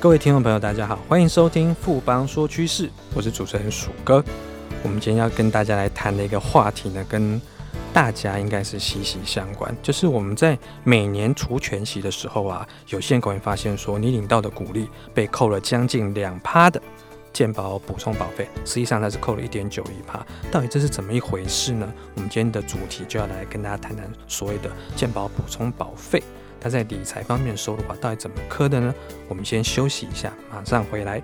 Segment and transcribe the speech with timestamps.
[0.00, 4.24] 各位听众朋友，大家好，欢迎收听富邦说趋势，我是主持人鼠哥。
[4.84, 7.40] 我们今天要跟大家来谈的一个话题呢，跟
[7.92, 16.80] 大家应该是息息相关，就是我们在每年除权息的时候啊，有些人可能发现说，你领到的股利被扣了将近两趴的
[17.32, 21.92] 健保补充保费，实际上它是扣了一点九一趴，到底这是怎么一回事呢？
[22.14, 26.22] 我们今天的主题就要来跟大家谈谈所谓的健保补充保费。
[26.60, 28.94] 他在理财方面的收入的话，到底怎么磕的呢？
[29.28, 31.22] 我们先休息一下，马上回来。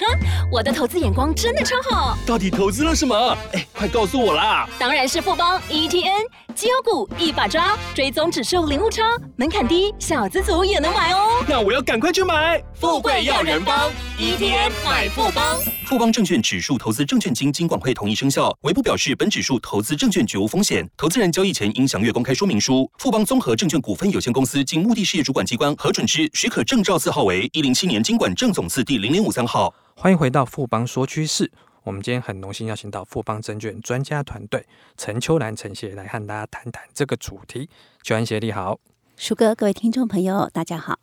[0.00, 0.04] 哼，
[0.50, 2.16] 我的投资眼光真的超好。
[2.26, 3.36] 到底投资了什么？
[3.52, 4.68] 哎，快告诉我啦！
[4.78, 6.26] 当然是富邦 ETN。
[6.58, 11.40] 绩优股一把抓，追踪指数零误差，门槛低，小资族也能买哦。
[11.48, 12.60] 那我要赶快去买。
[12.74, 15.56] 富贵要人帮，ETN 买富邦。
[15.86, 20.84] 富邦证券指数投资证券经金管会同意生效，维不表示本指数投资证券绝无风险。
[20.96, 22.90] 投资人交易前应详阅公开说明书。
[22.98, 29.72] 富邦综合证券股份有限公司经目的事业主管机关核准之许可证照字号为一零七年金管证总字第零零五三号。
[29.94, 31.52] 欢迎回到富邦说趋势。
[31.88, 34.62] 我们今天很荣幸邀请到富邦证券专家团队
[34.98, 37.66] 陈秋兰陈协来和大家谈谈这个主题。
[38.02, 38.78] 秋兰协你好，
[39.16, 40.98] 舒哥，各位听众朋友，大家好。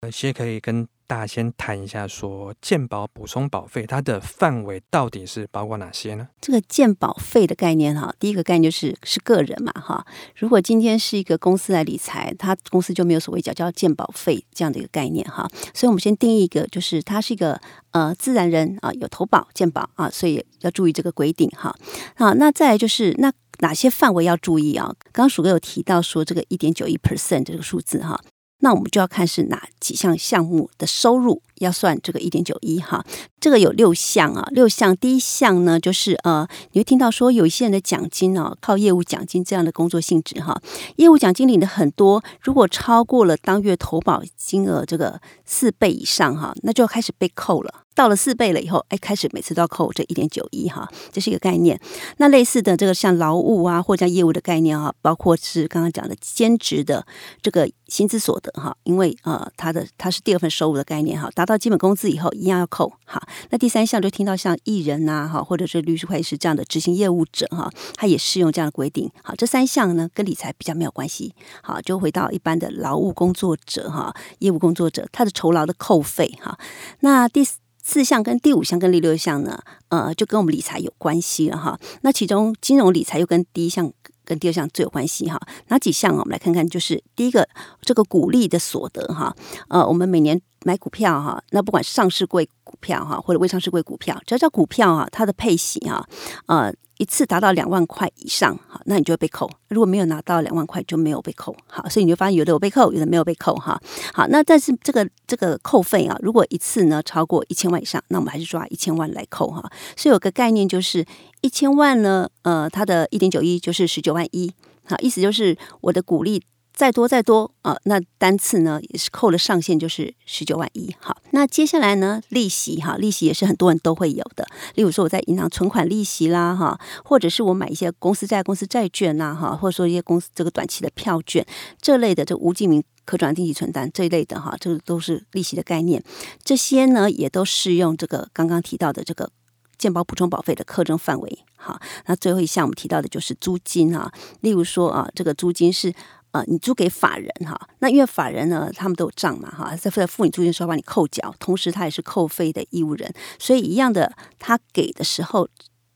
[0.00, 0.88] 呃，协可以跟。
[1.12, 6.26] 大家先谈一下，说健保补充保费它的范围到底是包括哪些呢？
[6.40, 10.06] 这个健保费的概念哈，第一个概念就是是个人嘛哈。
[10.34, 15.46] 如果今天是一个公司来理财，他公司就没有所谓叫叫健保费这样的一个概念哈。
[15.74, 21.76] 所以我们先定义一个，就是他是一个呃自然人啊，有投保健保啊，所以要注意这个规定哈。
[22.16, 24.86] 好，那再来就是那哪些范围要注意啊？
[25.12, 28.18] 刚刚鼠哥有提到说这个一点九一 percent 这个数字哈。
[28.62, 33.04] 那我们就要看是哪几项项目的收入要算这个一点九一哈，
[33.40, 34.96] 这个有六项啊，六项。
[34.96, 40.60] 第一项呢，就是呃，你会听到说有一些人的奖金哦，靠业务奖金这样的工作性质哈，
[40.96, 47.82] 业务奖金领的很多，如果超过了当月投保金额这个四倍以上哈，那就开始被扣了。
[47.94, 51.78] 到了四倍了以后，哎，开始每次都要扣这一点九一哈，这是一个概念。
[52.16, 57.06] 那类似的这个像劳务啊，或者像业务的概念啊，包括是刚刚讲的兼职的
[57.42, 63.22] 这个薪资所得哈，因为呃，它的它是第二份收入的概念哈，达到到基本工资以后一样要扣哈。
[63.50, 69.10] 那第三项就听到像艺人呐哈，或者是律师会计师这样的执行业务者哈，他也适用这样的规定。
[69.22, 71.34] 好，这三项呢跟理财比较没有关系。
[71.62, 76.58] 好，就回到一般的劳务工作者哈，业务工作者他的酬劳的扣费哈。
[77.00, 77.58] 那第四。
[78.04, 79.58] 项跟第五项跟第六项呢，
[79.88, 81.76] 呃，就跟我们理财有关系了哈。
[82.02, 83.92] 那其中金融理财又跟第一项
[84.24, 85.36] 跟第二项最有关系哈。
[85.66, 86.12] 哪几项？
[86.16, 87.48] 我们来看看，就是第一个
[87.80, 89.34] 这个股利的所得哈。
[89.66, 96.06] 呃，我们每年买股票哈，那不管上市柜股票哈，或者未上市柜股票，只要叫股票哈，它的配息哈，
[96.46, 96.72] 呃。
[96.98, 99.50] 一次达到两万块以上，哈，那你就会被扣。
[99.70, 101.56] 如果没有拿到两万块，就没有被扣。
[101.66, 103.56] 好，所以你就发现有的有被扣，有的没有被扣。
[103.56, 103.80] 哈，
[104.14, 109.68] 好，那但是这个这个扣费啊，如果一次呢超过一千万以上，那我们还是抓一千万来扣哈。
[109.96, 111.04] 所以有个概念就是
[111.40, 114.52] 一千万呢，呃，它的一点九一就是十九万一。
[114.84, 116.40] 好，意思就是我的股利。
[116.82, 120.92] 再多再多啊，那单次呢也是扣了上限，就是十九万一。
[120.98, 124.44] 好，那接下来呢，利息哈，利息也是很多人都会有的。
[124.74, 131.46] 例如说我在银行存款利息啦哈，或者是我买一些公司债、公司债券呐哈，或者说一些公司这个短期的票券
[131.80, 136.02] 这类的，这无记名可转定期存单这一类的哈，这个都是利息的概念。
[136.42, 139.30] 这些呢也都适用这个刚刚提到的这个
[139.78, 141.44] 健保补充保费的课征范围。
[141.54, 145.94] 好，那最后一项我们提到的就是租金哈，例如说啊，这个租金是。
[146.32, 155.46] 呃，你租给法人哈，那因为法人呢，他们都有账嘛哈，在在付你租金的时候帮你扣缴，同时他也是扣费的义务人，所以一样的，他给的时候，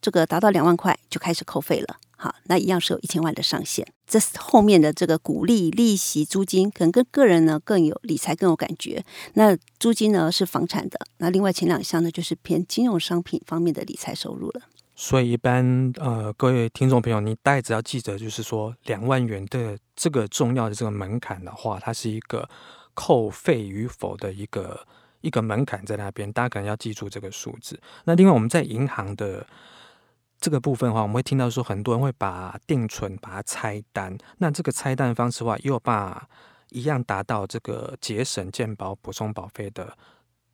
[0.00, 3.86] 这个达到两万块就开始扣费了，好，那一样是有一千万的上限。
[4.06, 9.02] 这后面的这个股利、利息、租金，可能跟个人呢更有理财更有感觉。
[9.34, 14.60] 那租金呢是房产的，那另外前两项呢就是偏金融商品方面的理财收入了。
[14.98, 22.48] 所以，一般呃，各位听众朋友，你大概只要记得，就是说，两万元的这个重要的这个门槛的话，它是一个
[22.94, 24.86] 扣费与否的一个
[25.20, 27.78] 一个门槛在那边，大家可能要记住这个数字。
[28.04, 29.46] 那另外，我们在银行的
[30.40, 36.26] 这个部分的话，我们会听到说，很多人会把定存把它拆单，那这个拆单的方式的话，又把
[36.70, 39.94] 一样达到这个节省健保补充保费的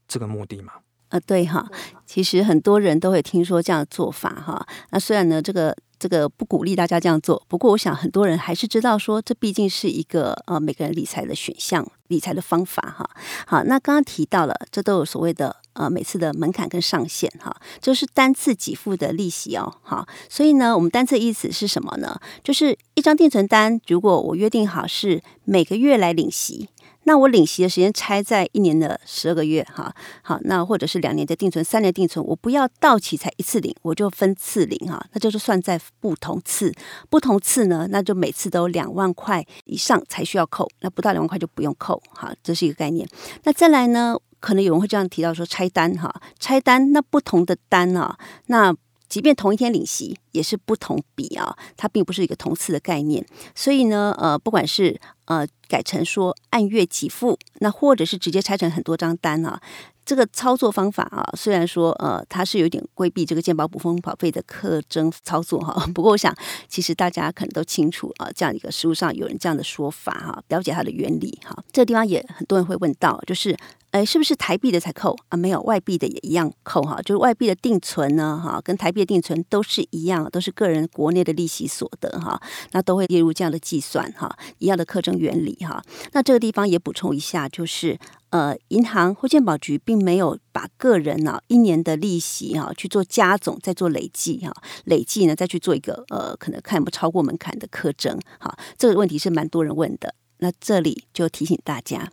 [0.09, 0.73] 这个目的嘛？
[1.13, 1.67] 呃，对哈，
[2.07, 4.67] 其实很多人都会听说这样的做法哈。
[4.91, 7.45] 那虽然呢，这个这个不鼓励大家这样做。
[7.49, 13.09] 不过，我想很多人还是知道说，这毕竟是一个呃每个人理财的选项、理财的方法哈。
[13.47, 19.71] 好，那刚刚提到了，这都有所谓的呃每次的门槛跟上限哈，这是单次给付的利息哦。
[19.83, 22.19] 好，所以呢，我们单次意思是什么呢？
[22.43, 26.71] 就是一张定存单，如果我约定好是每个月来领息。
[27.05, 36.73] 那我领息的时间拆在一年的十二个月，哈，好，那或者是两年的定存、三年定存，我不要到期才一次领，我就分次领，哈，那就是算在不同次，
[37.11, 43.09] 不同次呢，那就每次都两万块以上才需要扣，那不到两万块就不用扣，哈，这是一个概念。
[43.45, 48.17] 那再来呢，可能有人会这样提到说拆单，哈，拆单，那不同的单啊，
[48.47, 48.75] 那。
[49.13, 53.23] 即便同一天领息，也是不同笔啊，它并不是一个同次的概念。
[53.55, 59.61] 所以呢，呃，不管是呃改成说按月给付，那或者是直接拆成很多张单啊，
[60.07, 66.35] 这个操作方法啊，虽然说呃它是有点规避这个健保补充保费的课征操作哈， 不过我想
[66.67, 71.55] 其实大家可能都清楚啊，这样一个实务上有人这样的说法哈，了解它的原理哈。
[71.71, 73.55] 这个地方也很多人会问到，就是。
[73.93, 75.37] 哎，是不是台币的才扣啊？
[75.37, 76.99] 没有，外币的也一样扣哈。
[77.03, 82.41] 就是外币的定存呢，哈，跟台币的定存都是一样，都是个人国内的利息所得哈。
[82.71, 85.83] 那都会列入这样的计算哈，一样的课征原理哈。
[86.13, 87.99] 那这个地方也补充一下，就是
[88.31, 94.51] 呃，银行或健保局并没有把个人呢一年的利息哈去做加总，再做累计哈，
[94.87, 98.57] 累计呢再去做一个呃，可能看不超过门槛的课征哈。
[98.79, 102.11] 这个问题是蛮多人问的，那这里就提醒大家。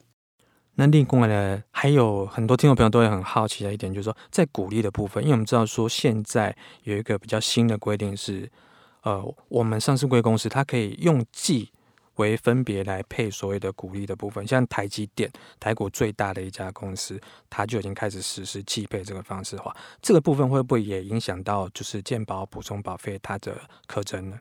[0.79, 8.49] 那另外呢，还有很多听众朋友都会很好奇的一点，就是说在股利的部分，因为我们知道说现在有一个比较新的规定是，
[9.01, 11.69] 呃，我们上市柜公司它可以用季
[12.15, 15.29] 为分别来配所谓的股利的部分，像台积电，
[15.59, 24.39] 台股最大的一家公司，它就已经开始实施季配这个方式的话，这个部分会不会也影响到就是健保补充保费它的课征呢？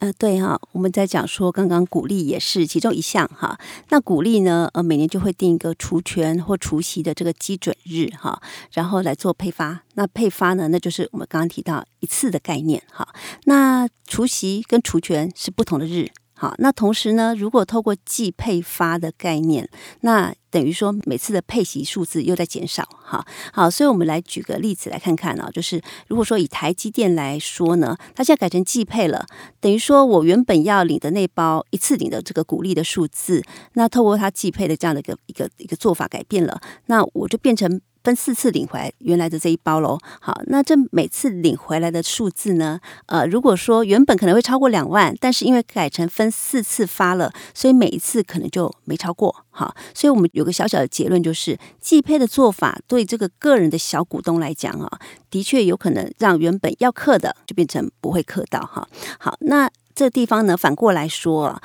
[0.00, 3.58] 呃，对哈，我们在讲说，刚刚鼓励也是其中一项哈。
[3.88, 8.40] 那鼓励呢，呃，每年就会定一个除权或除息的这个基准日哈，
[8.72, 9.82] 然后来做配发。
[9.94, 13.08] 那配发呢，那就是我们刚刚提到一次的概念哈。
[13.44, 16.08] 那除息跟除权是不同的日。
[16.40, 19.68] 好，那同时呢，如果透过季配发的概念，
[20.02, 22.88] 那等于说每次的配息数字又在减少。
[23.02, 29.26] 哈，好，所以我们来举个例子来看看啊，就是如果说以台积电来说呢，它现在改成季配了，
[29.60, 33.42] 等于说我原本要领的那包一次领的这个股利的数字，
[33.72, 37.80] 那透过它季配的这样的一个一个一个做法改变了，那我就变成。
[38.04, 39.98] 分四次领回来原来的这一包喽。
[40.20, 42.80] 好，那这每次领回来的数字呢？
[43.06, 49.34] 呃，如果说原本可能会超过两万，但是因为改成分四次发了，所以每一次可能就没超过。
[49.50, 54.98] 好，所以我们有个小小的结论，就是季配的做法对这个个人的小股东来讲啊，
[55.30, 58.88] 的确有可能让原本要课的就变成不会课到哈。
[59.18, 61.62] 好，那这地方呢，反过来说啊。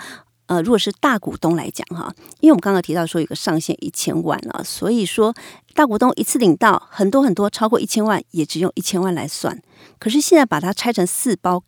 [0.48, 5.34] 呃，如果是大股东来讲哈，因为我们刚刚提到说有个上限一千万啊，所以说
[5.74, 9.62] 大股东一次领到很多很多超过一千万，也只用一千万来算。
[10.00, 11.63] 可是现在把它拆成四包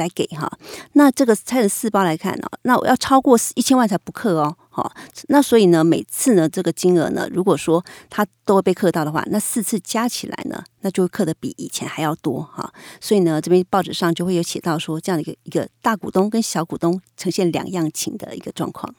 [0.00, 0.50] 来给哈，
[0.94, 4.56] 那这个拆成四包来看呢，那我要超过一千万才不克哦。
[4.70, 4.90] 好，
[5.28, 12.72] 那所以呢，每次呢，这个金额呢，如果说它都会被克到的话，那四次加起来呢，那就会课的比以前还要多哈。
[13.00, 18.94] 所以呢，这边报纸上就会有写到说，这样的一个一个大股东跟小股东呈现两样情的一个状况。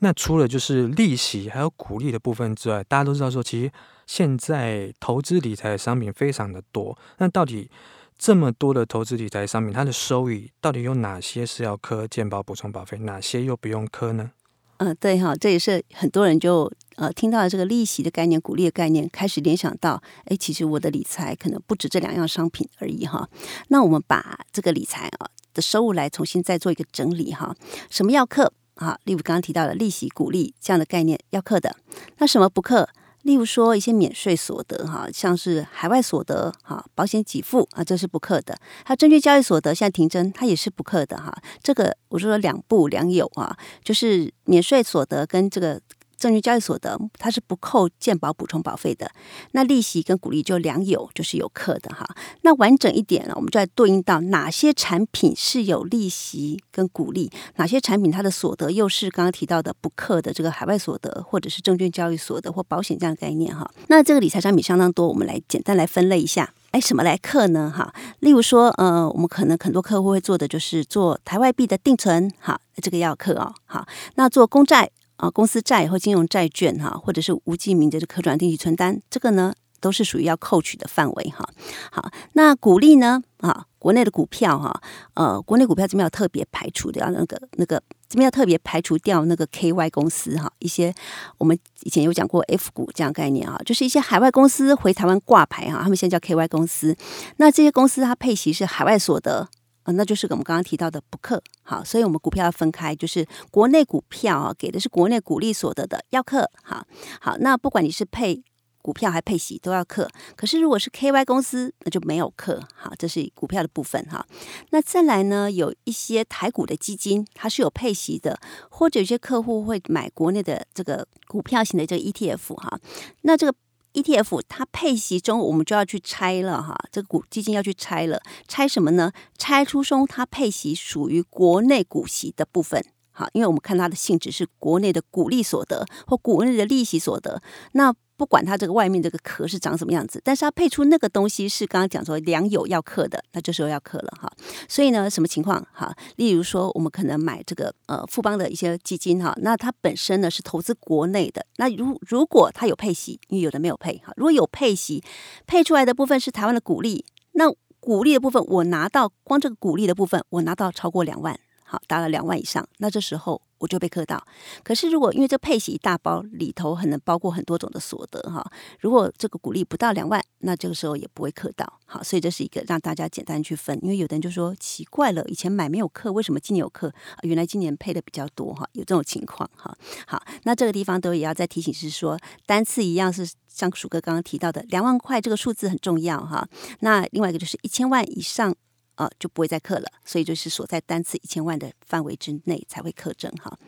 [0.00, 3.72] 那除了就是利息还有股利的部分之外，大家都知道说，其实
[4.06, 6.96] 现在投资理财的商品非常的多。
[7.18, 7.70] 那到底
[8.16, 14.30] 这么多的投资理财商品，它的收益到底有哪些是要磕健保补充保费，哪些又不用磕呢？
[14.78, 23.28] 嗯、对哈，这也是很多人就呃听到了这个利息的概念、股利的概念，开始联想到，哎，其实我的理财可能不止这两样商品而已哈。
[23.68, 27.54] 那我们把这个理财啊的收入来重新再做一个整理哈，
[27.88, 28.98] 什么要课啊？
[29.04, 31.76] 例如刚刚提到的利息、股利这样的概念要课的，
[32.18, 32.88] 那什么不课？
[33.24, 38.56] 例如说一些免税所得哈，像是海外所得哈，保险给付啊，这是不课的。
[38.84, 41.36] 还有证券交易所得，现在停征，它也是不课的哈。
[41.62, 45.80] 这个我说了两不两有啊，就是免税所得跟这个。
[46.24, 49.10] 证券交易所的，它是不扣健保补充保费的。
[49.50, 52.06] 那利息跟股利就两有，就是有课的哈。
[52.40, 63.70] 那完整一点呢，我们就来对应到哪些产品是有利息跟股利，哪些产品它的所得又是刚刚提到的不课的这个海外所得，或者是证券交易所的或保险这样的概念哈。
[63.88, 66.54] 那这个理财产品相当多，我们来简单来分类一下。
[66.70, 67.70] 哎，什么来课呢？
[67.70, 73.54] 哈，例如说，呃，我们可能很多客户会做的就是做台外币的定存，哈，这个要课哦。
[73.66, 74.90] 好，那做公债。
[75.16, 81.48] 啊，公司债或金融债券哈，或者是无记名的可转定期存单，这个呢都是属于要扣取的范围哈。
[81.90, 83.22] 好，那股利呢？
[83.38, 84.80] 啊，国内的股票哈，
[85.14, 90.94] 呃，国内股票这边要特别排除掉那个那个这边要特别排除掉那个 KY 公司哈，一些
[91.36, 96.96] 我们以前有讲过 F 股这样概念哈，就是一些海外公司回台湾挂牌哈，他们现在叫 KY 公司，
[97.36, 99.48] 那这些公司它配息是海外所得。
[99.84, 106.86] 啊，那就是我们刚刚提到的不课，好，所以我们股票要分开，就是国内股票啊，给的是国内股利所得的要课，好，
[107.20, 108.42] 好，那不管你是配
[108.82, 114.26] 股票还配息都要课，可是如果是 KY 公司，那就没有课，好，这是股票的部分哈。
[114.70, 118.38] 那再来呢，有一些台股的基金，它是有配息的，
[118.70, 122.78] 或者有些客户会买国内的这个股票型的这个 ETF 哈，
[123.22, 123.54] 那这个。
[123.94, 129.12] ETF 它配息中，我们就要去拆了哈，这个股基金要去拆了，拆什么呢？
[129.38, 137.40] 拆出中它配息属于国内股息的部分，好，因为我们看它的性质是国内的股利所得或国内的利息所得，
[137.72, 137.94] 那。
[138.16, 144.32] 不管它这个外面这个壳是长什么样子，但是它配出那个东西是刚刚讲说良友要课的，那这时候要课了哈。
[144.68, 145.92] 所以呢，什么情况哈？
[146.14, 155.02] 例如说，我们可能买这个呃富邦的一些基金哈，那它本身呢是投资国内的，那如如果它有配息，因为有的没有配哈，如果有配息，
[155.44, 163.42] 配出来的部分是台湾的股利，那股利的部分我拿到光这个股利的部分，我拿到超过两万，好，达了两万以上，那这时候。
[163.58, 164.22] 我就被克到，
[164.62, 168.44] 可是如果因为这配息一大包里头可能包括很多种的所得哈，
[168.78, 171.80] 如果这个股利不到两万，那这个时候也不会克到。
[171.86, 176.92] 好，所以这是一个让大家简单去分，因为有的人就说奇怪了，以前买没有课，为什么今年有课？
[177.22, 179.74] 原来今年配的比较多哈，有这种情况哈。
[180.06, 186.46] 好，那这个地方都也要再提醒是说，单次一样是像鼠哥刚刚提到的两万块这个数字很重要哈。
[186.80, 188.54] 那另外一个就是一千万以上。
[188.96, 193.58] 啊、就不会再课了，所以就是锁在单次一千万的范围之内才会课征哈。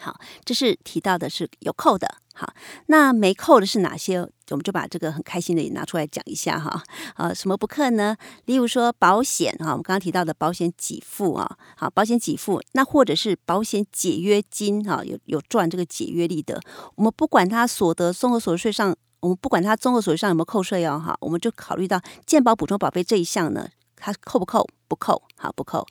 [0.00, 2.54] 好，这是提到的是有扣的，好，
[2.86, 4.20] 那没扣的是哪些？
[4.50, 6.80] 我们就把这个很开心的也拿出来讲一下哈。
[7.16, 8.16] 啊，什么不课呢？
[8.44, 16.60] 例如说保险哈，我们刚刚提到的保险给付啊，好，保险给付，那或者是保险解约金哈，有有赚这个解约利得，
[16.94, 23.68] 我们不管它所得综合所得税上，我们不管它综合所得税上有没有扣税哦哈，我们就考虑到健保补充保费这一项呢。
[23.98, 24.66] 它扣不扣？
[24.88, 25.86] 不扣，好，不扣。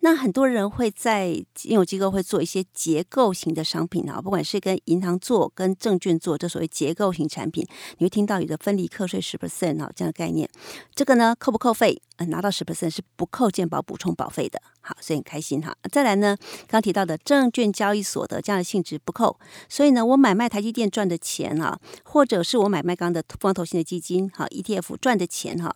[0.00, 7.64] 那很多人会在金融机构会做一些结构型的商品啊，不管是跟银行做、跟证券做，这所谓结构型产品，
[7.98, 10.50] 你会听到有的分离课税十 percent 啊这样的概念。
[10.92, 12.02] 这个呢，扣不扣费？
[12.16, 14.60] 呃，拿到十 percent 是不扣健保补充保费的。
[14.80, 15.72] 好，所以很开心哈。
[15.92, 16.36] 再来呢，
[16.66, 19.38] 刚提到的证券交易所得这样的性质不扣，
[19.68, 25.72] 所以呢，我买卖台积电赚的钱啊，或者是我买卖刚的富邦投信的基金哈，ETF 赚的钱哈。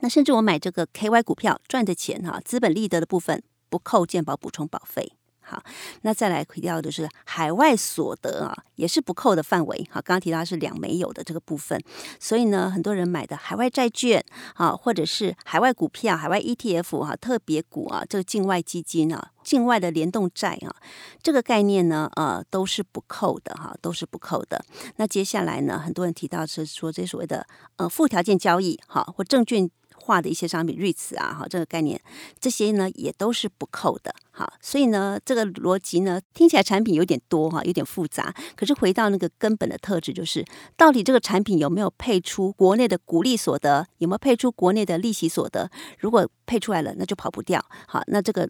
[0.00, 5.12] 那甚至我买这个 KY 股票赚的钱哈，资本利得的部分不扣健保补充保费。
[5.40, 5.62] 好，
[6.02, 9.88] 那再来提到的是海外所得啊，也是不扣的范围。
[9.90, 11.82] 好，刚刚提到是两没有的这个部分，
[12.20, 14.22] 所以呢，很多人买的海外债券
[14.56, 20.76] 啊，或者是海外股票、海外 ETF 哈、特别股啊，这个境外基金啊，境外的联动债啊，
[21.22, 24.62] 这个概念呢，呃，都是不扣的哈，都是不扣的。
[24.96, 29.70] 那接下来呢，很多人提到是说这所谓的呃附条件交易哈，或证券。
[30.00, 32.00] 化的一些商品，REITs 啊，哈，这个概念，
[32.40, 40.44] 这些呢也都是不扣的，哈，所以呢，这个逻辑呢听起来产品有点多哈，有点复杂，可是回到那个根本的特质，就是
[40.76, 45.70] 到底这个产品有没有配出国内的股利所得，有没有配出国内的利息所得？
[45.98, 48.48] 如果配出来了，那就跑不掉，好，那这个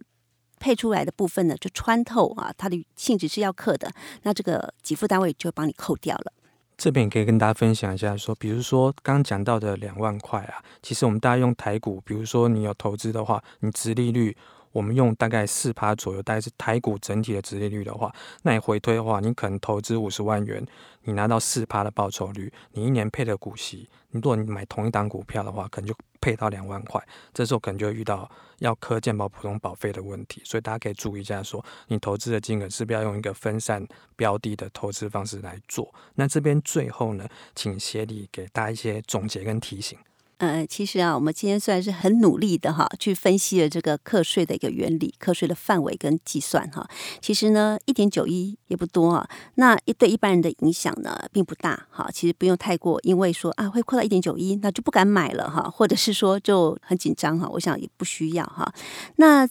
[0.59, 3.91] 配出来的部分呢，就穿透啊，它的性质是要课的，
[4.23, 6.33] 那这个给付单位就帮你扣掉了。
[6.79, 14.35] 这边也可以跟大家分享一下，说，比如说刚刚讲到的两万块啊，其实我们大家用台股，比如说你有投资的话，你殖利率，
[14.71, 20.65] 我们用大概四趴左右，大概是台股整体的殖利率的话，那你回推的话，你可能投资五十万元，
[21.03, 25.95] 你拿到四趴的报酬率，你一年配的股息，你如果你买同一档股票的话，可能就。
[26.21, 27.01] 配到两万块，
[27.33, 35.89] 这时候可能就会遇到要课健保普通保费的问题，所以大家可以注意一下说，说你投资的金额是不是要用一个分散标的的投资方式来做？
[36.15, 39.97] 那这边最后呢，请协理给大家一些总结跟提醒。
[40.39, 46.89] 嗯，其实啊，我们今天虽然是很努力的哈，去分析了这个课税的一个原理、课税的范围跟计算哈。
[47.21, 52.09] 其实呢，一点九一也不多啊，那一对一般人的影响呢，并不大哈。
[52.13, 57.49] 其实不用太过，因为说啊会扩到一点九一，那就不敢买了哈，或者是说就很紧张哈。
[57.51, 58.73] 我想也不需要哈。
[59.17, 59.47] 那。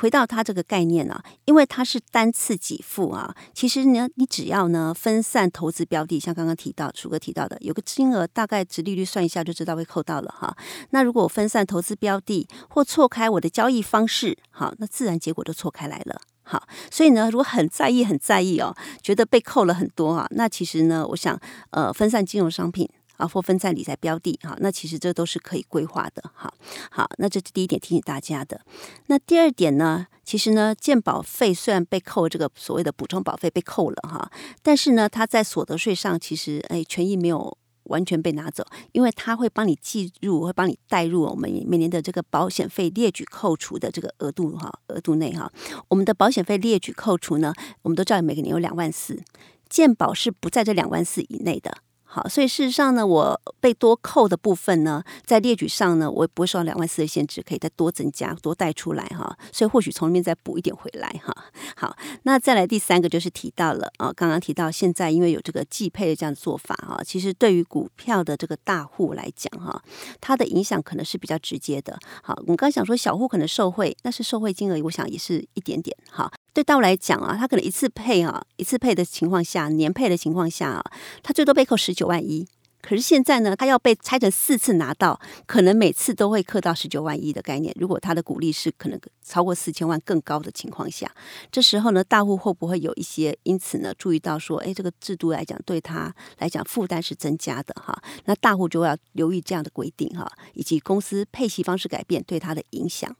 [0.00, 10.56] 回到它这个概念啊，因为它是单次给付啊，其实呢，你只要呢分散投资标的，像刚刚提到楚哥提到的，有个金额大概值利率算一下就知道会扣到了哈。
[10.90, 16.20] 那如果我分散投资标的或错开我的交易方式，好，那自然结果就错开来了。
[16.42, 21.38] 好，所以呢，如果很在意很在意哦，觉得被扣了很多啊，那其实呢，我想
[21.70, 22.88] 呃分散金融商品。
[23.18, 26.22] 啊，或分散理财标的哈，那其实这都是可以规划的。
[26.34, 26.52] 哈，
[26.90, 28.60] 好，那这是第一点提醒大家的。
[29.06, 34.30] 那第二点呢，其实呢，健保费虽然被扣这个所谓的补充保费被扣了哈，
[34.62, 45.50] 但是呢，它在所得税上其实哎权益没有完全被拿走，因为它会帮你计入，会帮你带入我们每年的这个保险费列举扣除的这个额度哈，额度内哈，
[45.88, 49.20] 我们的保险费列举扣除呢，我们都知道每个年有两万四，
[49.68, 51.78] 健保是不在这两万四以内的。
[52.10, 59.36] 好，所以事实上呢，我被多扣的部分呢，在列举上呢，我也不会受到两万四的限制，可以再多增加、多带出来哈。
[59.52, 61.36] 所以或许从里面再补一点回来哈。
[61.76, 69.82] 好，那再来第三个就是提到了啊，刚刚提到现在因为有这个季配的这样做法哈，其实对于股票的这个大户来讲哈，
[70.18, 71.98] 它的影响可能是比较直接的。
[72.22, 76.32] 好，我们刚想说小户可能受贿，但是受贿金额我想也是一点点哈。
[76.58, 80.84] 对大户来讲啊，他可能一次配啊，一次配的情况下，年配的情况下啊，
[81.22, 82.48] 他最多被扣十九万一。
[82.82, 87.72] 可是现在呢，他要被拆成四次拿到，可能每次都会扣到十九万一的概念。
[87.78, 91.08] 如果他的股利是可能超过四千万更高的情况下，
[91.52, 97.96] 这时候呢，大户会不会有一些因此呢，注意到说，哎，这个制度来讲对他来讲负担是增加的哈？
[98.24, 103.14] 那大户就要留意这样的规定哈，以及公司配息方式改变对他的影响。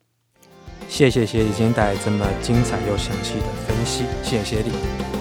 [0.88, 4.72] 谢谢协理今天带来这么精彩又详细的分析，谢谢协理，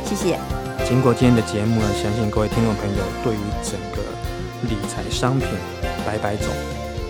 [0.03, 0.39] 谢谢。
[0.87, 4.01] 经过今天的节目呢，相信各位听众朋友对于整个
[4.63, 5.47] 理财商品
[6.05, 6.47] 百百种，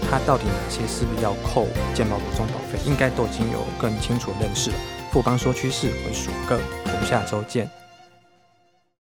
[0.09, 4.75] 它到底哪些是不是要扣健保补充保费，应该都已经有更清楚的认识了。
[5.11, 7.86] 富邦说趋势，我是鼠哥，我们下周见。